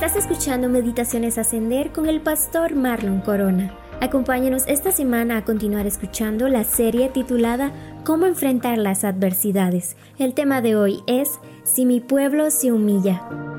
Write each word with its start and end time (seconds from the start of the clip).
Estás 0.00 0.14
escuchando 0.14 0.68
Meditaciones 0.68 1.38
Ascender 1.38 1.90
con 1.90 2.08
el 2.08 2.20
pastor 2.20 2.76
Marlon 2.76 3.20
Corona. 3.20 3.76
Acompáñanos 4.00 4.62
esta 4.68 4.92
semana 4.92 5.38
a 5.38 5.44
continuar 5.44 5.88
escuchando 5.88 6.48
la 6.48 6.62
serie 6.62 7.08
titulada 7.08 7.72
Cómo 8.04 8.26
enfrentar 8.26 8.78
las 8.78 9.02
adversidades. 9.02 9.96
El 10.20 10.34
tema 10.34 10.60
de 10.60 10.76
hoy 10.76 11.02
es 11.08 11.40
Si 11.64 11.84
mi 11.84 11.98
pueblo 11.98 12.52
se 12.52 12.70
humilla. 12.70 13.57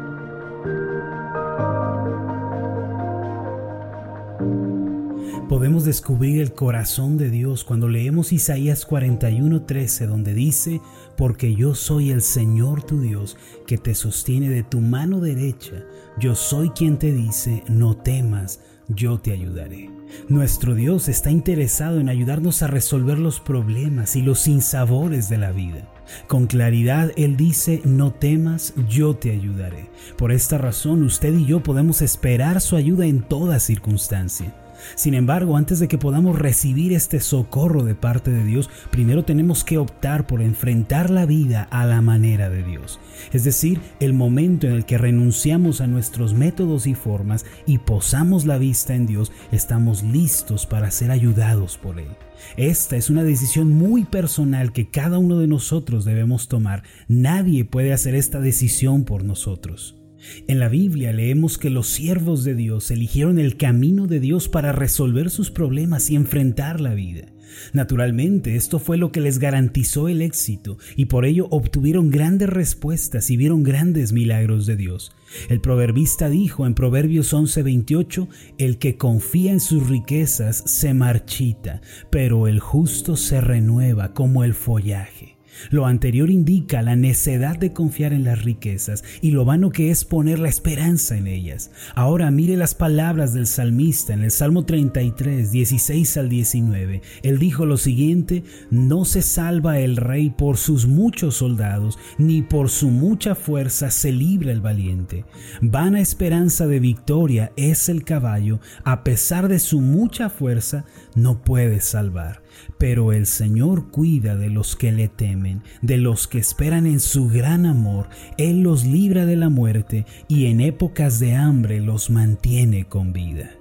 Podemos 5.50 5.84
descubrir 5.84 6.42
el 6.42 6.54
corazón 6.54 7.18
de 7.18 7.32
Dios 7.32 7.64
cuando 7.64 7.88
leemos 7.90 8.32
Isaías 8.32 8.88
41:13 8.88 10.06
donde 10.06 10.36
dice, 10.36 10.80
porque 11.18 11.56
yo 11.56 11.74
soy 11.74 12.12
el 12.12 12.22
Señor 12.22 12.84
tu 12.84 13.02
Dios 13.02 13.36
que 13.66 13.80
te 13.80 13.96
sostiene 13.96 14.50
de 14.50 14.62
tu 14.62 14.80
mano 14.80 15.20
derecha, 15.20 15.84
yo 16.20 16.36
soy 16.36 16.70
quien 16.70 17.00
te 17.00 17.12
dice, 17.12 17.64
no 17.68 17.98
temas, 17.98 18.60
yo 18.90 19.20
te 19.20 19.32
ayudaré. 19.32 19.90
Nuestro 20.28 20.76
Dios 20.76 21.10
está 21.10 21.32
interesado 21.32 22.00
en 22.00 22.10
ayudarnos 22.10 22.62
a 22.62 22.68
resolver 22.68 23.18
los 23.18 23.40
problemas 23.40 24.16
y 24.16 24.22
los 24.22 24.42
sinsabores 24.42 25.30
de 25.30 25.40
la 25.40 25.52
vida. 25.52 25.92
Con 26.28 26.46
claridad 26.46 27.12
Él 27.18 27.38
dice, 27.38 27.82
no 27.86 28.14
temas, 28.14 28.76
yo 28.88 29.16
te 29.16 29.32
ayudaré. 29.32 29.90
Por 30.16 30.32
esta 30.32 30.60
razón 30.60 31.02
usted 31.02 31.34
y 31.34 31.48
yo 31.48 31.64
podemos 31.64 32.04
esperar 32.04 32.62
su 32.62 32.76
ayuda 32.76 33.08
en 33.08 33.24
toda 33.24 33.60
circunstancia. 33.60 34.54
Sin 34.96 35.14
embargo, 35.14 35.58
antes 35.58 35.80
de 35.80 35.88
que 35.88 35.98
podamos 35.98 36.38
recibir 36.38 36.94
este 36.94 37.20
socorro 37.20 37.84
de 37.84 37.96
parte 37.96 38.32
de 38.32 38.44
Dios, 38.44 38.70
primero 38.92 39.24
tenemos 39.24 39.64
que 39.64 39.78
optar 39.78 40.28
por 40.28 40.42
enfrentar 40.42 41.10
la 41.10 41.26
vida 41.26 41.68
a 41.72 41.86
la 41.86 42.02
manera 42.02 42.50
de 42.50 42.64
Dios. 42.64 43.00
Es 43.34 43.44
decir, 43.44 43.82
el 44.00 44.14
momento 44.14 44.68
en 44.68 44.74
el 44.74 44.86
que 44.86 44.98
renunciamos 44.98 45.82
a 45.82 45.88
nuestros 45.88 46.34
métodos 46.34 46.88
y 46.88 46.96
formas 46.96 47.46
y 47.66 47.80
posamos 47.80 48.46
la 48.46 48.58
vista 48.58 48.96
en 48.96 49.06
Dios, 49.06 49.32
estamos 49.52 50.04
listos 50.04 50.66
para 50.66 50.92
ser 50.92 51.12
ayudados 51.12 51.78
por 51.78 52.00
Él. 52.00 52.10
Esta 52.58 52.96
es 52.96 53.10
una 53.10 53.24
decisión 53.24 53.72
muy 53.72 54.06
personal 54.06 54.72
que 54.72 54.90
cada 54.90 55.18
uno 55.18 55.38
de 55.40 55.48
nosotros 55.48 56.06
debemos 56.06 56.48
tomar. 56.48 56.84
Nadie 57.08 57.66
puede 57.66 57.94
hacer 57.94 58.16
esta 58.16 58.40
decisión 58.40 59.04
por 59.04 59.24
nosotros. 59.24 59.99
En 60.48 60.60
la 60.60 60.70
Biblia 60.70 61.14
leemos 61.14 61.58
que 61.58 61.70
los 61.70 61.88
siervos 61.88 62.44
de 62.44 62.56
Dios 62.56 62.92
eligieron 62.92 63.40
el 63.40 63.58
camino 63.58 64.08
de 64.08 64.20
Dios 64.20 64.50
para 64.50 64.72
resolver 64.72 65.30
sus 65.30 65.52
problemas 65.52 66.10
y 66.10 66.16
enfrentar 66.16 66.80
la 66.82 66.94
vida. 66.94 67.28
Naturalmente, 67.74 68.56
esto 68.56 68.80
fue 68.80 68.98
lo 68.98 69.12
que 69.12 69.22
les 69.22 69.40
garantizó 69.40 70.08
el 70.08 70.22
éxito 70.22 70.78
y 70.96 71.06
por 71.06 71.26
ello 71.26 71.48
obtuvieron 71.50 72.10
grandes 72.10 72.50
respuestas 72.50 73.30
y 73.30 73.38
vieron 73.38 73.64
grandes 73.64 74.12
milagros 74.12 74.66
de 74.66 74.76
Dios. 74.76 75.12
El 75.50 75.62
proverbista 75.62 76.30
dijo 76.30 76.66
en 76.66 76.74
Proverbios 76.74 77.34
11:28, 77.34 78.28
el 78.58 78.78
que 78.78 78.98
confía 78.98 79.52
en 79.52 79.60
sus 79.60 79.88
riquezas 79.88 80.64
se 80.66 80.94
marchita, 80.94 81.82
pero 82.10 82.48
el 82.48 82.60
justo 82.60 83.16
se 83.16 83.42
renueva 83.42 84.14
como 84.14 84.44
el 84.44 84.54
follaje. 84.54 85.39
Lo 85.70 85.86
anterior 85.86 86.30
indica 86.30 86.82
la 86.82 86.96
necedad 86.96 87.58
de 87.58 87.74
confiar 87.74 88.14
en 88.14 88.24
las 88.24 88.44
riquezas 88.44 89.04
y 89.22 89.32
lo 89.32 89.46
vano 89.46 89.72
que 89.72 89.92
es 89.92 90.06
poner 90.06 90.40
la 90.40 90.50
esperanza 90.50 91.18
en 91.18 91.28
ellas. 91.28 91.72
Ahora 91.96 92.32
mire 92.32 92.58
las 92.58 92.76
palabras 92.76 93.34
del 93.34 93.48
salmista 93.48 94.14
en 94.14 94.24
el 94.24 94.32
Salmo 94.32 94.66
33, 94.66 95.52
16 95.52 96.18
al 96.18 96.30
19. 96.30 97.02
Él 97.24 97.40
dijo 97.40 97.66
lo 97.66 97.78
siguiente, 97.78 98.44
no 98.70 99.06
se 99.06 99.22
salva 99.22 99.80
el 99.80 99.98
rey 99.98 100.30
por 100.30 100.58
sus 100.58 100.88
muchos 100.88 101.36
soldados, 101.36 101.98
ni 102.18 102.42
por 102.42 102.70
su 102.70 102.90
mucha 102.90 103.36
fuerza 103.36 103.92
se 103.92 104.12
libra 104.12 104.52
el 104.52 104.62
valiente. 104.62 105.26
Vana 105.62 106.02
esperanza 106.02 106.68
de 106.68 106.80
victoria 106.80 107.52
es 107.56 107.90
el 107.90 108.04
caballo, 108.04 108.60
a 108.84 109.04
pesar 109.04 109.48
de 109.48 109.60
su 109.60 109.82
mucha 109.82 110.30
fuerza, 110.30 110.86
no 111.16 111.42
puede 111.42 111.82
salvar. 111.82 112.42
Pero 112.78 113.14
el 113.14 113.26
Señor 113.26 113.92
cuida 113.92 114.36
de 114.36 114.50
los 114.50 114.76
que 114.76 114.92
le 114.92 115.08
temen, 115.08 115.62
de 115.82 115.98
los 115.98 116.28
que 116.28 116.40
esperan 116.40 116.86
en 116.86 117.00
su 117.00 117.28
gran 117.28 117.66
amor. 117.66 118.10
Él 118.38 118.62
los 118.62 118.86
libra 118.86 119.26
de 119.26 119.36
la 119.36 119.50
muerte 119.50 120.06
y 120.28 120.46
en 120.48 120.62
épocas 120.62 121.20
de 121.20 121.36
hambre 121.36 121.80
los 121.80 122.10
mantiene 122.10 122.86
con 122.86 123.14
vida. 123.14 123.52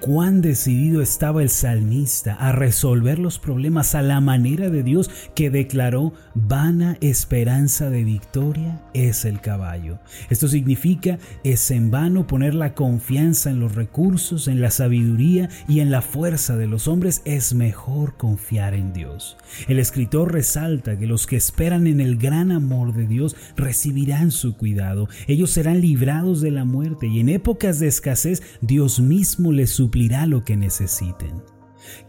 Cuán 0.00 0.42
decidido 0.42 1.02
estaba 1.02 1.42
el 1.42 1.50
salmista 1.50 2.34
a 2.34 2.52
resolver 2.52 3.18
los 3.18 3.40
problemas 3.40 3.96
a 3.96 4.02
la 4.02 4.20
manera 4.20 4.70
de 4.70 4.84
Dios 4.84 5.10
que 5.34 5.50
declaró, 5.50 6.12
vana 6.34 6.96
esperanza 7.00 7.90
de 7.90 8.04
victoria 8.04 8.80
es 8.94 9.24
el 9.24 9.40
caballo. 9.40 9.98
Esto 10.30 10.46
significa, 10.46 11.18
es 11.42 11.72
en 11.72 11.90
vano 11.90 12.28
poner 12.28 12.54
la 12.54 12.74
confianza 12.74 13.50
en 13.50 13.58
los 13.58 13.74
recursos, 13.74 14.46
en 14.46 14.60
la 14.60 14.70
sabiduría 14.70 15.48
y 15.66 15.80
en 15.80 15.90
la 15.90 16.00
fuerza 16.00 16.56
de 16.56 16.68
los 16.68 16.86
hombres, 16.86 17.20
es 17.24 17.52
mejor 17.52 18.16
confiar 18.16 18.74
en 18.74 18.92
Dios. 18.92 19.36
El 19.66 19.80
escritor 19.80 20.32
resalta 20.32 20.96
que 20.96 21.08
los 21.08 21.26
que 21.26 21.36
esperan 21.36 21.88
en 21.88 22.00
el 22.00 22.18
gran 22.18 22.52
amor 22.52 22.94
de 22.94 23.08
Dios 23.08 23.34
recibirán 23.56 24.30
su 24.30 24.56
cuidado, 24.56 25.08
ellos 25.26 25.50
serán 25.50 25.80
librados 25.80 26.40
de 26.40 26.52
la 26.52 26.64
muerte 26.64 27.08
y 27.08 27.18
en 27.18 27.30
épocas 27.30 27.80
de 27.80 27.88
escasez 27.88 28.44
Dios 28.60 29.00
mismo 29.00 29.50
les 29.50 29.80
suplirá 29.88 30.26
lo 30.26 30.44
que 30.44 30.54
necesiten. 30.54 31.42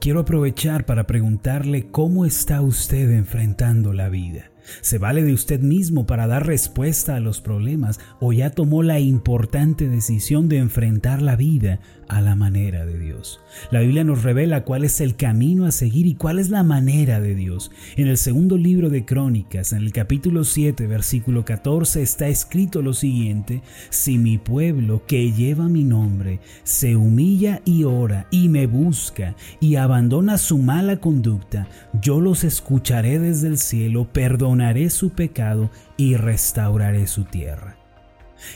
Quiero 0.01 0.19
aprovechar 0.19 0.85
para 0.85 1.07
preguntarle 1.07 1.90
cómo 1.91 2.25
está 2.25 2.59
usted 2.59 3.09
enfrentando 3.12 3.94
la 3.94 4.09
vida. 4.09 4.51
¿Se 4.81 4.97
vale 4.97 5.24
de 5.24 5.34
usted 5.34 5.59
mismo 5.59 6.06
para 6.06 6.28
dar 6.28 6.46
respuesta 6.46 7.16
a 7.16 7.19
los 7.19 7.41
problemas 7.41 8.00
o 8.19 8.34
ya 8.34 8.52
tomó 8.52 8.84
la 8.84 9.00
importante 9.00 9.90
decisión 9.90 10.50
de 10.50 10.57
enfrentar 10.57 11.22
la 11.22 11.35
vida 11.35 11.80
a 12.07 12.22
la 12.22 12.35
manera 12.35 12.88
de 12.88 12.97
Dios. 12.97 13.40
La 13.69 13.81
Biblia 13.81 14.03
nos 14.03 14.24
revela 14.24 14.63
cuál 14.63 14.84
es 14.84 15.00
el 15.00 15.16
camino 15.16 15.66
a 15.66 15.72
seguir 15.72 16.07
y 16.07 16.16
cuál 16.16 16.40
es 16.40 16.50
la 16.50 16.63
manera 16.63 17.22
de 17.22 17.35
Dios. 17.35 17.72
En 17.97 18.07
el 18.07 18.18
segundo 18.18 18.57
libro 18.57 18.89
de 18.89 19.06
Crónicas, 19.06 19.74
en 19.74 19.83
el 19.83 19.94
capítulo 19.94 20.44
7, 20.44 20.88
versículo 20.88 21.45
14, 21.45 22.01
está 22.01 22.27
escrito 22.27 22.81
lo 22.81 22.94
siguiente, 22.94 23.62
si 23.92 24.18
mi 24.18 24.39
pueblo 24.39 25.04
que 25.06 25.31
lleva 25.31 25.69
mi 25.69 25.83
nombre 25.83 26.39
se 26.63 26.95
humilla 26.95 27.62
y 27.63 27.83
ora 27.83 28.27
y 28.31 28.50
me 28.50 28.65
busca 28.65 29.36
y 29.60 29.75
abandona 29.75 30.39
su 30.39 30.57
mala 30.57 30.98
conducta, 31.00 31.68
yo 32.01 32.19
los 32.19 32.44
escucharé 32.44 33.19
desde 33.19 33.50
el 33.50 33.60
cielo, 33.60 34.12
perdonaré 34.12 34.58
su 34.89 35.11
pecado 35.11 35.71
y 35.97 36.15
restauraré 36.15 37.07
su 37.07 37.23
tierra. 37.23 37.77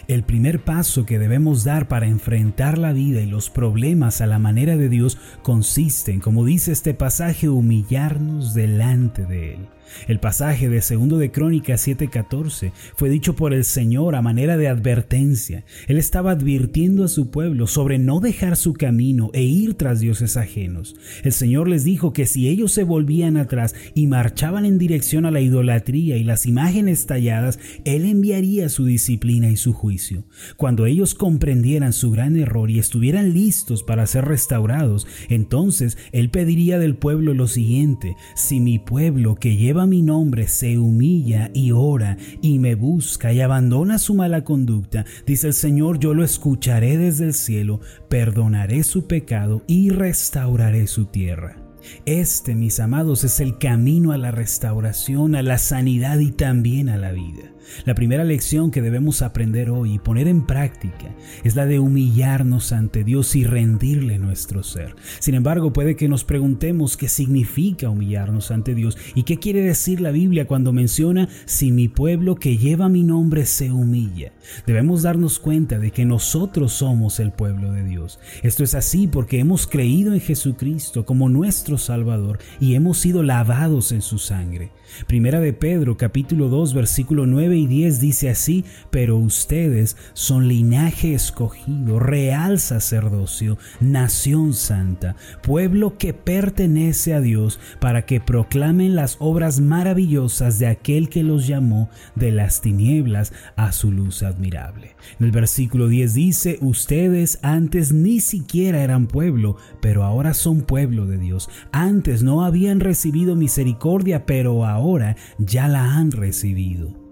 El 0.08 0.24
primer 0.24 0.64
paso 0.64 1.06
que 1.06 1.20
debemos 1.20 1.64
dar 1.64 1.88
para 1.88 2.08
enfrentar 2.08 2.78
la 2.78 2.94
vida 2.94 3.22
y 3.22 3.26
los 3.26 3.50
problemas 3.50 4.22
a 4.22 4.28
la 4.28 4.40
manera 4.40 4.78
de 4.78 4.90
Dios 4.90 5.18
consiste 5.42 6.12
en, 6.12 6.20
como 6.20 6.46
dice 6.46 6.72
este 6.72 6.94
pasaje, 6.94 7.50
humillarnos 7.50 8.54
delante 8.54 9.26
de 9.26 9.56
Él. 9.56 9.68
El 10.08 10.20
pasaje 10.20 10.70
de 10.70 10.82
segundo 10.82 11.18
de 11.18 11.32
Crónicas 11.32 11.88
7:14 11.88 12.72
fue 12.96 13.10
dicho 13.10 13.36
por 13.36 13.54
el 13.54 13.64
Señor 13.64 14.16
a 14.16 14.22
manera 14.22 14.58
de 14.58 14.68
advertencia. 14.68 15.66
Él 15.88 15.98
estaba 15.98 16.32
advirtiendo 16.32 17.04
a 17.04 17.08
su 17.08 17.30
pueblo 17.30 17.68
sobre 17.68 18.00
no 18.00 18.20
dejar 18.20 18.58
su 18.58 18.74
camino 18.74 19.30
e 19.34 19.44
ir 19.44 19.76
tras 19.76 20.00
dioses 20.00 20.38
ajenos. 20.38 20.96
El 21.24 21.32
Señor 21.32 21.68
les 21.68 21.84
dijo 21.84 22.14
que 22.14 22.26
si 22.26 22.48
ellos 22.48 22.72
se 22.72 22.84
volvían 22.84 23.38
atrás 23.38 23.76
y 23.94 24.08
marchaban 24.08 24.66
en 24.66 24.78
dirección 24.78 25.26
a 25.26 25.32
la 25.32 25.42
idolatría 25.42 26.18
y 26.18 26.24
las 26.24 26.46
imágenes 26.46 27.06
talladas, 27.06 27.60
Él 27.86 28.06
enviaría 28.06 28.70
su 28.70 28.86
disciplina 28.86 29.50
y 29.50 29.58
su 29.58 29.74
juicio. 29.74 30.26
Cuando 30.58 30.86
ellos 30.86 31.16
comprendieran 31.16 31.94
su 31.94 32.12
gran 32.12 32.38
error 32.38 32.70
y 32.70 32.80
estuvieran 32.80 33.34
listos 33.34 33.84
para 33.84 34.06
ser 34.08 34.26
restaurados, 34.26 35.08
entonces 35.30 35.98
Él 36.12 36.30
pediría 36.30 36.80
del 36.80 36.96
pueblo 36.96 37.34
lo 37.34 37.48
siguiente, 37.48 38.16
si 38.36 38.60
mi 38.60 38.80
pueblo 38.80 39.36
que 39.36 39.56
lleva 39.56 39.73
mi 39.74 40.02
nombre 40.02 40.48
se 40.48 40.78
humilla 40.78 41.50
y 41.54 41.72
ora 41.72 42.18
y 42.42 42.60
me 42.60 42.76
busca 42.76 43.34
y 43.34 43.42
abandona 43.42 43.98
su 43.98 44.14
mala 44.14 44.44
conducta, 44.44 45.06
dice 45.26 45.48
el 45.48 45.54
Señor, 45.54 46.00
yo 46.00 46.14
lo 46.14 46.24
escucharé 46.24 46.98
desde 46.98 47.26
el 47.26 47.34
cielo, 47.34 47.80
perdonaré 48.10 48.84
su 48.84 49.08
pecado 49.08 49.64
y 49.68 49.90
restauraré 49.90 50.88
su 50.88 51.06
tierra. 51.06 51.58
Este, 52.06 52.56
mis 52.56 52.80
amados, 52.80 53.24
es 53.24 53.40
el 53.40 53.58
camino 53.58 54.12
a 54.12 54.18
la 54.18 54.32
restauración, 54.32 55.36
a 55.36 55.42
la 55.42 55.58
sanidad 55.58 56.20
y 56.20 56.32
también 56.32 56.88
a 56.88 56.98
la 56.98 57.12
vida. 57.12 57.53
La 57.86 57.96
primera 57.96 58.24
lección 58.24 58.72
que 58.72 58.82
debemos 58.82 59.22
aprender 59.22 59.70
hoy 59.70 59.96
y 59.96 60.00
poner 60.00 60.28
en 60.28 60.46
práctica 60.46 61.16
es 61.44 61.56
la 61.56 61.66
de 61.66 61.80
humillarnos 61.80 62.72
ante 62.72 63.04
Dios 63.04 63.36
y 63.36 63.44
rendirle 63.44 64.20
nuestro 64.20 64.64
ser. 64.64 64.96
Sin 65.20 65.36
embargo, 65.36 65.74
puede 65.74 65.96
que 65.96 66.08
nos 66.08 66.24
preguntemos 66.24 66.98
qué 66.98 67.08
significa 67.08 67.90
humillarnos 67.90 68.52
ante 68.52 68.76
Dios 68.76 68.98
y 69.16 69.24
qué 69.24 69.40
quiere 69.40 69.62
decir 69.62 70.02
la 70.02 70.12
Biblia 70.12 70.48
cuando 70.48 70.74
menciona 70.74 71.30
si 71.46 71.72
mi 71.72 71.88
pueblo 71.88 72.36
que 72.36 72.58
lleva 72.58 72.90
mi 72.90 73.04
nombre 73.04 73.46
se 73.46 73.72
humilla. 73.72 74.34
Debemos 74.66 75.04
darnos 75.04 75.40
cuenta 75.40 75.80
de 75.80 75.92
que 75.92 76.06
nosotros 76.06 76.74
somos 76.74 77.20
el 77.20 77.32
pueblo 77.32 77.72
de 77.72 77.84
Dios. 77.84 78.20
Esto 78.42 78.64
es 78.64 78.76
así 78.76 79.08
porque 79.08 79.40
hemos 79.40 79.68
creído 79.68 80.14
en 80.14 80.20
Jesucristo 80.20 81.06
como 81.06 81.30
nuestro 81.30 81.78
Salvador 81.78 82.40
y 82.60 82.76
hemos 82.76 82.98
sido 82.98 83.24
lavados 83.24 83.92
en 83.92 84.02
su 84.02 84.18
sangre. 84.18 84.72
Primera 85.08 85.40
de 85.40 85.54
Pedro 85.54 85.98
capítulo 85.98 86.50
2 86.50 86.74
versículo 86.74 87.26
9 87.26 87.53
y 87.56 87.68
10 87.68 88.00
dice 88.00 88.30
así, 88.30 88.66
pero 88.90 89.18
ustedes 89.18 89.98
son 90.14 90.48
linaje 90.48 91.14
escogido, 91.14 92.00
real 92.00 92.60
sacerdocio, 92.60 93.58
nación 93.80 94.54
santa, 94.54 95.16
pueblo 95.42 95.98
que 95.98 96.14
pertenece 96.14 97.14
a 97.14 97.22
Dios 97.22 97.60
para 97.80 98.06
que 98.06 98.20
proclamen 98.20 98.96
las 98.96 99.18
obras 99.20 99.60
maravillosas 99.60 100.60
de 100.60 100.68
aquel 100.68 101.10
que 101.10 101.24
los 101.24 101.48
llamó 101.48 101.90
de 102.16 102.32
las 102.32 102.62
tinieblas 102.62 103.34
a 103.56 103.72
su 103.72 103.92
luz 103.92 104.24
admirable. 104.24 104.96
En 105.20 105.26
el 105.26 105.32
versículo 105.32 105.88
10 105.88 106.14
dice, 106.14 106.58
ustedes 106.62 107.40
antes 107.42 107.92
ni 107.92 108.20
siquiera 108.20 108.84
eran 108.84 109.08
pueblo, 109.08 109.58
pero 109.82 110.04
ahora 110.04 110.34
son 110.34 110.62
pueblo 110.62 111.06
de 111.06 111.18
Dios. 111.18 111.50
Antes 111.72 112.24
no 112.24 112.44
habían 112.44 112.80
recibido 112.80 113.36
misericordia, 113.36 114.26
pero 114.26 114.66
ahora 114.66 115.16
ya 115.38 115.68
la 115.68 115.96
han 115.96 116.12
recibido. 116.12 117.03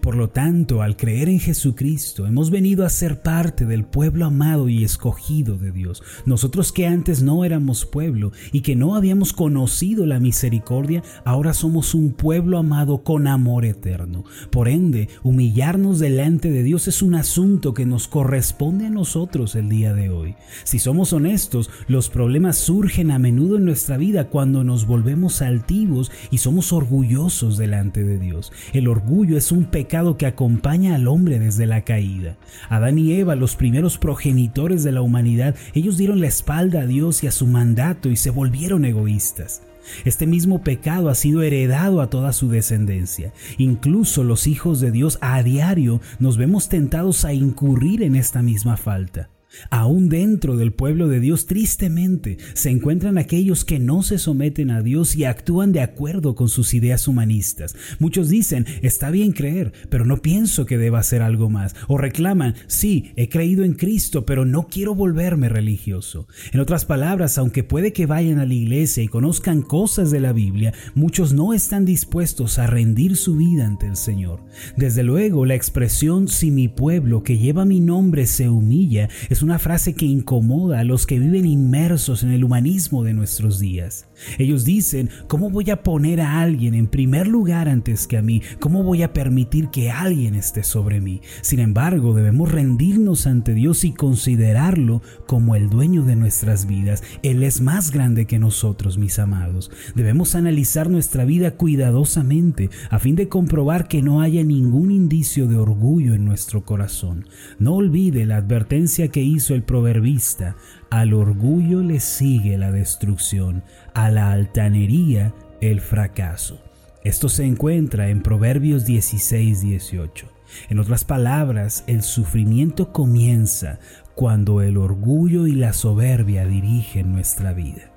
Por 0.00 0.16
lo 0.16 0.30
tanto, 0.30 0.82
al 0.82 0.96
creer 0.96 1.28
en 1.28 1.40
Jesucristo, 1.40 2.26
hemos 2.26 2.50
venido 2.50 2.84
a 2.84 2.90
ser 2.90 3.22
parte 3.22 3.66
del 3.66 3.84
pueblo 3.84 4.26
amado 4.26 4.68
y 4.68 4.84
escogido 4.84 5.56
de 5.58 5.72
Dios. 5.72 6.02
Nosotros 6.24 6.72
que 6.72 6.86
antes 6.86 7.22
no 7.22 7.44
éramos 7.44 7.84
pueblo 7.84 8.32
y 8.52 8.60
que 8.60 8.76
no 8.76 8.96
habíamos 8.96 9.32
conocido 9.32 10.06
la 10.06 10.20
misericordia, 10.20 11.02
ahora 11.24 11.54
somos 11.54 11.94
un 11.94 12.12
pueblo 12.12 12.58
amado 12.58 13.02
con 13.02 13.26
amor 13.26 13.64
eterno. 13.64 14.24
Por 14.50 14.68
ende, 14.68 15.08
humillarnos 15.22 15.98
delante 15.98 16.50
de 16.50 16.62
Dios 16.62 16.88
es 16.88 17.02
un 17.02 17.14
asunto 17.14 17.74
que 17.74 17.86
nos 17.86 18.08
corresponde 18.08 18.86
a 18.86 18.90
nosotros 18.90 19.54
el 19.54 19.68
día 19.68 19.92
de 19.94 20.10
hoy. 20.10 20.36
Si 20.64 20.78
somos 20.78 21.12
honestos, 21.12 21.70
los 21.88 22.08
problemas 22.08 22.56
surgen 22.56 23.10
a 23.10 23.18
menudo 23.18 23.56
en 23.56 23.64
nuestra 23.64 23.96
vida 23.96 24.28
cuando 24.28 24.64
nos 24.64 24.86
volvemos 24.86 25.42
altivos 25.42 26.10
y 26.30 26.38
somos 26.38 26.72
orgullosos 26.72 27.56
delante 27.56 28.04
de 28.04 28.18
Dios. 28.18 28.52
El 28.72 28.88
orgullo 28.88 29.36
es 29.36 29.52
un 29.52 29.65
pecado 29.68 30.16
que 30.16 30.26
acompaña 30.26 30.94
al 30.94 31.08
hombre 31.08 31.38
desde 31.38 31.66
la 31.66 31.82
caída. 31.82 32.36
Adán 32.68 32.98
y 32.98 33.12
Eva, 33.14 33.34
los 33.36 33.56
primeros 33.56 33.98
progenitores 33.98 34.84
de 34.84 34.92
la 34.92 35.02
humanidad, 35.02 35.54
ellos 35.74 35.96
dieron 35.96 36.20
la 36.20 36.28
espalda 36.28 36.82
a 36.82 36.86
Dios 36.86 37.22
y 37.22 37.26
a 37.26 37.32
su 37.32 37.46
mandato 37.46 38.08
y 38.10 38.16
se 38.16 38.30
volvieron 38.30 38.84
egoístas. 38.84 39.62
Este 40.04 40.26
mismo 40.26 40.62
pecado 40.62 41.08
ha 41.08 41.14
sido 41.14 41.42
heredado 41.42 42.00
a 42.00 42.10
toda 42.10 42.32
su 42.32 42.48
descendencia. 42.48 43.32
Incluso 43.58 44.24
los 44.24 44.46
hijos 44.46 44.80
de 44.80 44.90
Dios 44.90 45.18
a 45.20 45.42
diario 45.42 46.00
nos 46.18 46.36
vemos 46.36 46.68
tentados 46.68 47.24
a 47.24 47.32
incurrir 47.32 48.02
en 48.02 48.16
esta 48.16 48.42
misma 48.42 48.76
falta. 48.76 49.28
Aún 49.70 50.08
dentro 50.08 50.56
del 50.56 50.72
pueblo 50.72 51.08
de 51.08 51.20
Dios, 51.20 51.46
tristemente, 51.46 52.38
se 52.54 52.70
encuentran 52.70 53.18
aquellos 53.18 53.64
que 53.64 53.78
no 53.78 54.02
se 54.02 54.18
someten 54.18 54.70
a 54.70 54.82
Dios 54.82 55.16
y 55.16 55.24
actúan 55.24 55.72
de 55.72 55.80
acuerdo 55.80 56.34
con 56.34 56.48
sus 56.48 56.74
ideas 56.74 57.08
humanistas. 57.08 57.74
Muchos 57.98 58.28
dicen, 58.28 58.66
está 58.82 59.10
bien 59.10 59.32
creer, 59.32 59.72
pero 59.88 60.04
no 60.04 60.18
pienso 60.22 60.66
que 60.66 60.78
deba 60.78 60.98
hacer 60.98 61.22
algo 61.22 61.50
más. 61.50 61.74
O 61.88 61.98
reclaman, 61.98 62.54
sí, 62.66 63.12
he 63.16 63.28
creído 63.28 63.64
en 63.64 63.74
Cristo, 63.74 64.26
pero 64.26 64.44
no 64.44 64.68
quiero 64.68 64.94
volverme 64.94 65.48
religioso. 65.48 66.28
En 66.52 66.60
otras 66.60 66.84
palabras, 66.84 67.38
aunque 67.38 67.64
puede 67.64 67.92
que 67.92 68.06
vayan 68.06 68.38
a 68.38 68.46
la 68.46 68.54
iglesia 68.54 69.02
y 69.02 69.08
conozcan 69.08 69.62
cosas 69.62 70.10
de 70.10 70.20
la 70.20 70.32
Biblia, 70.32 70.72
muchos 70.94 71.32
no 71.32 71.52
están 71.52 71.84
dispuestos 71.84 72.58
a 72.58 72.66
rendir 72.66 73.16
su 73.16 73.36
vida 73.36 73.66
ante 73.66 73.86
el 73.86 73.96
Señor. 73.96 74.44
Desde 74.76 75.02
luego, 75.02 75.44
la 75.44 75.54
expresión 75.54 76.28
si 76.28 76.50
mi 76.50 76.68
pueblo 76.68 77.22
que 77.22 77.38
lleva 77.38 77.64
mi 77.64 77.80
nombre 77.80 78.26
se 78.26 78.48
humilla 78.48 79.08
es 79.28 79.42
una 79.46 79.60
frase 79.60 79.94
que 79.94 80.06
incomoda 80.06 80.80
a 80.80 80.84
los 80.84 81.06
que 81.06 81.20
viven 81.20 81.46
inmersos 81.46 82.24
en 82.24 82.32
el 82.32 82.42
humanismo 82.42 83.04
de 83.04 83.14
nuestros 83.14 83.60
días. 83.60 84.08
Ellos 84.38 84.64
dicen, 84.64 85.08
¿cómo 85.28 85.50
voy 85.50 85.70
a 85.70 85.84
poner 85.84 86.20
a 86.20 86.40
alguien 86.40 86.74
en 86.74 86.88
primer 86.88 87.28
lugar 87.28 87.68
antes 87.68 88.08
que 88.08 88.16
a 88.16 88.22
mí? 88.22 88.42
¿Cómo 88.58 88.82
voy 88.82 89.04
a 89.04 89.12
permitir 89.12 89.68
que 89.68 89.92
alguien 89.92 90.34
esté 90.34 90.64
sobre 90.64 91.00
mí? 91.00 91.20
Sin 91.42 91.60
embargo, 91.60 92.12
debemos 92.12 92.50
rendirnos 92.50 93.28
ante 93.28 93.54
Dios 93.54 93.84
y 93.84 93.92
considerarlo 93.92 95.00
como 95.28 95.54
el 95.54 95.70
dueño 95.70 96.02
de 96.02 96.16
nuestras 96.16 96.66
vidas. 96.66 97.04
Él 97.22 97.44
es 97.44 97.60
más 97.60 97.92
grande 97.92 98.26
que 98.26 98.40
nosotros, 98.40 98.98
mis 98.98 99.20
amados. 99.20 99.70
Debemos 99.94 100.34
analizar 100.34 100.90
nuestra 100.90 101.24
vida 101.24 101.52
cuidadosamente 101.52 102.68
a 102.90 102.98
fin 102.98 103.14
de 103.14 103.28
comprobar 103.28 103.86
que 103.86 104.02
no 104.02 104.22
haya 104.22 104.42
ningún 104.42 104.90
indicio 104.90 105.46
de 105.46 105.56
orgullo 105.56 106.14
en 106.14 106.24
nuestro 106.24 106.64
corazón. 106.64 107.28
No 107.60 107.74
olvide 107.76 108.26
la 108.26 108.38
advertencia 108.38 109.08
que 109.08 109.22
hizo 109.26 109.54
el 109.54 109.62
proverbista. 109.62 110.56
Al 110.90 111.14
orgullo 111.14 111.82
le 111.82 112.00
sigue 112.00 112.56
la 112.56 112.70
destrucción, 112.70 113.62
a 113.94 114.10
la 114.10 114.32
altanería 114.32 115.34
el 115.60 115.80
fracaso. 115.80 116.62
Esto 117.04 117.28
se 117.28 117.44
encuentra 117.44 118.08
en 118.08 118.22
Proverbios 118.22 118.84
16, 118.84 119.60
18. 119.60 120.26
En 120.68 120.78
otras 120.78 121.04
palabras, 121.04 121.84
el 121.86 122.02
sufrimiento 122.02 122.92
comienza 122.92 123.78
cuando 124.14 124.62
el 124.62 124.76
orgullo 124.76 125.46
y 125.46 125.52
la 125.52 125.72
soberbia 125.72 126.46
dirigen 126.46 127.12
nuestra 127.12 127.52
vida. 127.52 127.92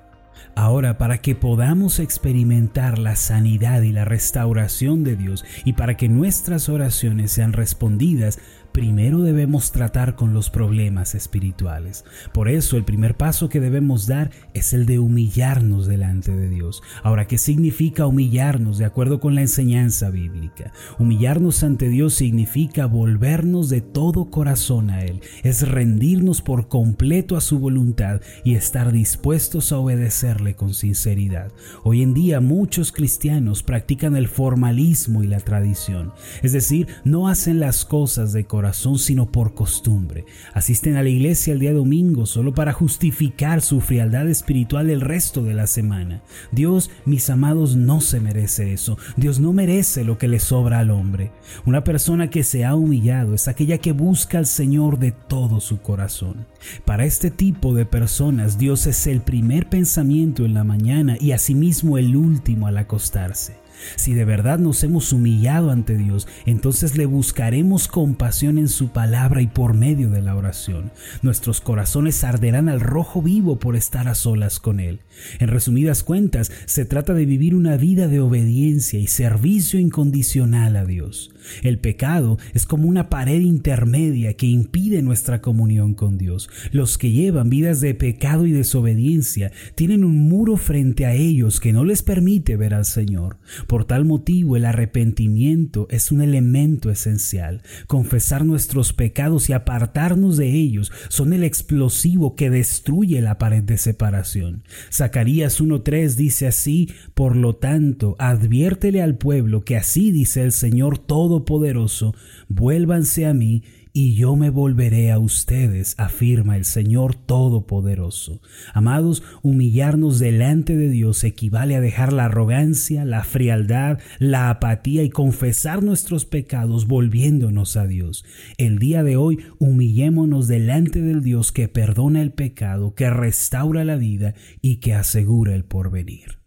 Ahora, 0.56 0.98
para 0.98 1.18
que 1.18 1.34
podamos 1.34 1.98
experimentar 2.00 2.98
la 2.98 3.16
sanidad 3.16 3.82
y 3.82 3.92
la 3.92 4.04
restauración 4.04 5.04
de 5.04 5.16
Dios 5.16 5.44
y 5.64 5.74
para 5.74 5.96
que 5.96 6.08
nuestras 6.08 6.68
oraciones 6.68 7.32
sean 7.32 7.52
respondidas, 7.52 8.38
primero 8.72 9.22
debemos 9.22 9.72
tratar 9.72 10.14
con 10.14 10.32
los 10.32 10.50
problemas 10.50 11.14
espirituales. 11.14 12.04
Por 12.32 12.48
eso 12.48 12.76
el 12.76 12.84
primer 12.84 13.16
paso 13.16 13.48
que 13.48 13.60
debemos 13.60 14.06
dar 14.06 14.30
es 14.54 14.72
el 14.72 14.86
de 14.86 14.98
humillarnos 14.98 15.86
delante 15.86 16.36
de 16.36 16.48
Dios. 16.48 16.82
Ahora, 17.02 17.26
¿qué 17.26 17.38
significa 17.38 18.06
humillarnos 18.06 18.78
de 18.78 18.84
acuerdo 18.84 19.18
con 19.20 19.34
la 19.34 19.40
enseñanza 19.40 20.10
bíblica? 20.10 20.72
Humillarnos 20.98 21.62
ante 21.62 21.88
Dios 21.88 22.14
significa 22.14 22.86
volvernos 22.86 23.68
de 23.68 23.80
todo 23.80 24.30
corazón 24.30 24.90
a 24.90 25.00
Él, 25.00 25.20
es 25.42 25.68
rendirnos 25.68 26.42
por 26.42 26.68
completo 26.68 27.36
a 27.36 27.40
su 27.40 27.58
voluntad 27.58 28.20
y 28.44 28.54
estar 28.54 28.92
dispuestos 28.92 29.72
a 29.72 29.78
obedecerle 29.78 30.54
con 30.54 30.74
sinceridad. 30.74 31.52
Hoy 31.82 32.02
en 32.02 32.14
día 32.14 32.40
muchos 32.40 32.92
cristianos 32.92 33.62
practican 33.62 34.16
el 34.16 34.28
formalismo 34.28 35.22
y 35.22 35.26
la 35.26 35.40
tradición, 35.40 36.12
es 36.42 36.52
decir, 36.52 36.86
no 37.04 37.28
hacen 37.28 37.60
las 37.60 37.84
cosas 37.84 38.32
de 38.32 38.44
corazón 38.44 38.59
corazón, 38.60 38.98
sino 38.98 39.32
por 39.32 39.54
costumbre. 39.54 40.26
Asisten 40.52 40.96
a 40.96 41.02
la 41.02 41.08
iglesia 41.08 41.54
el 41.54 41.60
día 41.60 41.72
domingo 41.72 42.26
solo 42.26 42.52
para 42.52 42.74
justificar 42.74 43.62
su 43.62 43.80
frialdad 43.80 44.28
espiritual 44.28 44.90
el 44.90 45.00
resto 45.00 45.42
de 45.42 45.54
la 45.54 45.66
semana. 45.66 46.22
Dios, 46.52 46.90
mis 47.06 47.30
amados, 47.30 47.74
no 47.74 48.02
se 48.02 48.20
merece 48.20 48.74
eso. 48.74 48.98
Dios 49.16 49.40
no 49.40 49.54
merece 49.54 50.04
lo 50.04 50.18
que 50.18 50.28
le 50.28 50.40
sobra 50.40 50.80
al 50.80 50.90
hombre. 50.90 51.32
Una 51.64 51.84
persona 51.84 52.28
que 52.28 52.44
se 52.44 52.66
ha 52.66 52.74
humillado 52.74 53.32
es 53.32 53.48
aquella 53.48 53.78
que 53.78 53.92
busca 53.92 54.36
al 54.36 54.46
Señor 54.46 54.98
de 54.98 55.12
todo 55.12 55.60
su 55.60 55.80
corazón. 55.80 56.46
Para 56.84 57.06
este 57.06 57.30
tipo 57.30 57.72
de 57.72 57.86
personas, 57.86 58.58
Dios 58.58 58.86
es 58.86 59.06
el 59.06 59.22
primer 59.22 59.70
pensamiento 59.70 60.44
en 60.44 60.52
la 60.52 60.64
mañana 60.64 61.16
y 61.18 61.32
asimismo 61.32 61.96
el 61.96 62.14
último 62.14 62.66
al 62.66 62.76
acostarse. 62.76 63.54
Si 63.96 64.14
de 64.14 64.24
verdad 64.24 64.58
nos 64.58 64.82
hemos 64.84 65.12
humillado 65.12 65.70
ante 65.70 65.96
Dios, 65.96 66.28
entonces 66.46 66.96
le 66.96 67.06
buscaremos 67.06 67.88
compasión 67.88 68.58
en 68.58 68.68
su 68.68 68.88
palabra 68.88 69.42
y 69.42 69.46
por 69.46 69.74
medio 69.74 70.10
de 70.10 70.22
la 70.22 70.36
oración. 70.36 70.92
Nuestros 71.22 71.60
corazones 71.60 72.24
arderán 72.24 72.68
al 72.68 72.80
rojo 72.80 73.22
vivo 73.22 73.58
por 73.58 73.76
estar 73.76 74.08
a 74.08 74.14
solas 74.14 74.60
con 74.60 74.80
Él. 74.80 75.00
En 75.38 75.48
resumidas 75.48 76.02
cuentas, 76.02 76.50
se 76.66 76.84
trata 76.84 77.14
de 77.14 77.26
vivir 77.26 77.54
una 77.54 77.76
vida 77.76 78.08
de 78.08 78.20
obediencia 78.20 78.98
y 78.98 79.06
servicio 79.06 79.78
incondicional 79.78 80.76
a 80.76 80.84
Dios. 80.84 81.32
El 81.62 81.78
pecado 81.78 82.38
es 82.54 82.66
como 82.66 82.88
una 82.88 83.08
pared 83.08 83.40
intermedia 83.40 84.34
que 84.34 84.46
impide 84.46 85.02
nuestra 85.02 85.40
comunión 85.40 85.94
con 85.94 86.18
Dios. 86.18 86.48
Los 86.72 86.98
que 86.98 87.10
llevan 87.10 87.50
vidas 87.50 87.80
de 87.80 87.94
pecado 87.94 88.46
y 88.46 88.52
desobediencia 88.52 89.52
tienen 89.74 90.04
un 90.04 90.28
muro 90.28 90.56
frente 90.56 91.06
a 91.06 91.14
ellos 91.14 91.60
que 91.60 91.72
no 91.72 91.84
les 91.84 92.02
permite 92.02 92.56
ver 92.56 92.74
al 92.74 92.84
Señor. 92.84 93.38
Por 93.66 93.84
tal 93.84 94.04
motivo 94.04 94.56
el 94.56 94.64
arrepentimiento 94.64 95.86
es 95.90 96.12
un 96.12 96.22
elemento 96.22 96.90
esencial. 96.90 97.62
Confesar 97.86 98.44
nuestros 98.44 98.92
pecados 98.92 99.48
y 99.48 99.52
apartarnos 99.52 100.36
de 100.36 100.50
ellos 100.50 100.92
son 101.08 101.32
el 101.32 101.44
explosivo 101.44 102.36
que 102.36 102.50
destruye 102.50 103.20
la 103.20 103.38
pared 103.38 103.62
de 103.62 103.78
separación. 103.78 104.64
Zacarías 104.92 105.60
1.3 105.60 106.14
dice 106.14 106.46
así, 106.46 106.90
por 107.14 107.36
lo 107.36 107.56
tanto, 107.56 108.16
adviértele 108.18 109.02
al 109.02 109.16
pueblo 109.16 109.64
que 109.64 109.76
así 109.76 110.10
dice 110.10 110.42
el 110.42 110.52
Señor 110.52 110.98
Todopoderoso, 111.30 112.12
vuélvanse 112.48 113.24
a 113.24 113.34
mí 113.34 113.62
y 113.92 114.16
yo 114.16 114.34
me 114.34 114.50
volveré 114.50 115.12
a 115.12 115.20
ustedes, 115.20 115.94
afirma 115.96 116.56
el 116.56 116.64
Señor 116.64 117.14
Todopoderoso. 117.14 118.40
Amados, 118.74 119.22
humillarnos 119.42 120.18
delante 120.18 120.76
de 120.76 120.88
Dios 120.88 121.22
equivale 121.22 121.76
a 121.76 121.80
dejar 121.80 122.12
la 122.12 122.24
arrogancia, 122.24 123.04
la 123.04 123.22
frialdad, 123.22 124.00
la 124.18 124.50
apatía 124.50 125.04
y 125.04 125.10
confesar 125.10 125.84
nuestros 125.84 126.24
pecados 126.24 126.88
volviéndonos 126.88 127.76
a 127.76 127.86
Dios. 127.86 128.24
El 128.58 128.80
día 128.80 129.04
de 129.04 129.16
hoy 129.16 129.38
humillémonos 129.60 130.48
delante 130.48 131.00
del 131.00 131.22
Dios 131.22 131.52
que 131.52 131.68
perdona 131.68 132.22
el 132.22 132.32
pecado, 132.32 132.96
que 132.96 133.08
restaura 133.08 133.84
la 133.84 133.94
vida 133.94 134.34
y 134.60 134.78
que 134.78 134.94
asegura 134.94 135.54
el 135.54 135.64
porvenir. 135.64 136.40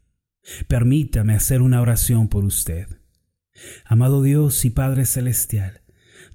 Permítame 0.68 1.36
hacer 1.36 1.62
una 1.62 1.80
oración 1.80 2.28
por 2.28 2.44
usted. 2.44 2.88
Amado 3.86 4.22
Dios 4.22 4.66
y 4.66 4.70
Padre 4.70 5.06
Celestial, 5.06 5.84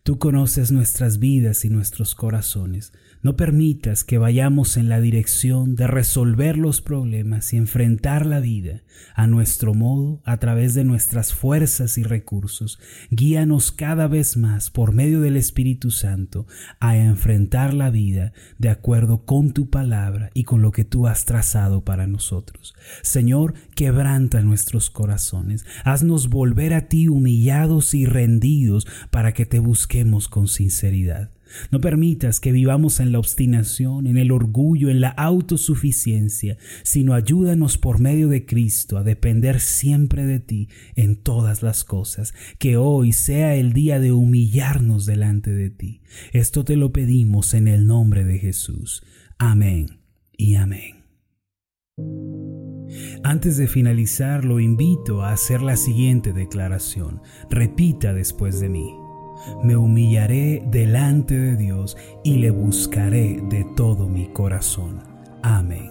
Tú 0.09 0.19
conoces 0.19 0.73
nuestras 0.73 1.19
vidas 1.19 1.67
y 1.67 1.69
nuestros 1.69 2.15
corazones. 2.15 2.95
No 3.21 3.37
permitas 3.37 4.05
que 4.05 4.17
vayamos 4.17 4.77
en 4.77 4.89
la 4.89 5.01
dirección 5.01 5.75
de 5.75 5.89
resolver 5.89 6.57
los 6.57 6.81
problemas 6.81 7.53
y 7.53 7.57
enfrentar 7.57 8.27
la 8.27 8.39
vida 8.39 8.83
a 9.15 9.27
nuestro 9.27 9.75
modo, 9.75 10.21
a 10.25 10.37
través 10.37 10.75
de 10.75 10.85
nuestras 10.85 11.35
fuerzas 11.35 11.99
y 11.99 12.05
recursos. 12.05 12.79
Guíanos 13.11 13.73
cada 13.73 14.07
vez 14.07 14.37
más 14.37 14.71
por 14.71 14.93
medio 14.93 15.21
del 15.21 15.37
Espíritu 15.37 15.91
Santo 15.91 16.47
a 16.79 16.97
enfrentar 16.97 17.75
la 17.75 17.91
vida 17.91 18.33
de 18.59 18.69
acuerdo 18.69 19.25
con 19.25 19.53
tu 19.53 19.69
palabra 19.69 20.31
y 20.33 20.45
con 20.45 20.63
lo 20.63 20.71
que 20.71 20.85
tú 20.85 21.09
has 21.09 21.25
trazado 21.25 21.85
para 21.85 22.07
nosotros. 22.07 22.75
Señor, 23.03 23.55
quebranta 23.75 24.43
nuestros 24.43 24.91
corazones. 24.91 25.67
Haznos 25.85 26.29
volver 26.29 26.73
a 26.73 26.89
ti 26.89 27.09
humillados 27.09 27.95
y 27.95 28.07
rendidos 28.07 28.87
para 29.11 29.33
que 29.33 29.45
te 29.45 29.59
busquemos 29.59 30.29
con 30.29 30.47
sinceridad. 30.47 31.31
No 31.71 31.81
permitas 31.81 32.40
que 32.40 32.52
vivamos 32.52 33.00
en 33.00 33.12
la 33.12 33.19
obstinación, 33.19 34.07
en 34.07 34.17
el 34.17 34.31
orgullo, 34.31 34.90
en 34.90 35.00
la 35.00 35.09
autosuficiencia, 35.11 36.59
sino 36.83 37.14
ayúdanos 37.14 37.78
por 37.78 38.00
medio 38.00 38.28
de 38.28 38.47
Cristo 38.47 38.99
a 38.99 39.02
depender 39.02 39.61
siempre 39.61 40.25
de 40.25 40.40
ti 40.40 40.69
en 40.95 41.17
todas 41.17 41.62
las 41.62 41.85
cosas. 41.85 42.35
Que 42.59 42.76
hoy 42.76 43.12
sea 43.12 43.55
el 43.55 43.73
día 43.73 44.00
de 44.00 44.12
humillarnos 44.12 45.07
delante 45.07 45.50
de 45.50 45.71
ti. 45.71 46.00
Esto 46.33 46.64
te 46.64 46.76
lo 46.76 46.93
pedimos 46.93 47.55
en 47.55 47.69
el 47.69 47.87
nombre 47.87 48.25
de 48.25 48.38
Jesús. 48.38 49.02
Amén 49.38 50.00
y 50.37 50.55
amén. 50.55 51.05
Antes 53.23 53.57
de 53.57 53.67
finalizar, 53.67 54.45
lo 54.45 54.61
invito 54.61 55.23
a 55.23 55.33
hacer 55.33 55.62
la 55.62 55.76
siguiente 55.76 56.33
declaración. 56.33 57.21
Repita 57.50 58.12
después 58.14 58.61
de 58.61 58.69
mí 58.69 58.95
me 59.62 59.76
humillaré 59.76 60.62
delante 60.66 61.38
de 61.38 61.57
Dios 61.57 61.97
y 62.25 62.35
le 62.38 62.50
buscaré 62.50 63.40
de 63.49 63.64
todo 63.76 64.09
mi 64.09 64.26
corazón. 64.28 65.02
Amén. 65.42 65.90